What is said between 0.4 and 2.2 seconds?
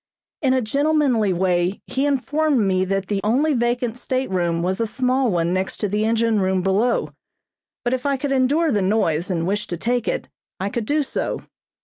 In a gentlemanly way he